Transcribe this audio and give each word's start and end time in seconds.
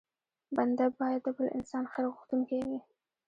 بنده 0.55 0.85
بايد 0.99 1.21
د 1.25 1.27
بل 1.37 1.47
انسان 1.57 1.83
خیر 1.91 2.05
غوښتونکی 2.13 2.59
وي. 2.67 2.79